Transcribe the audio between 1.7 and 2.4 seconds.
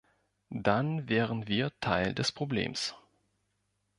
Teil des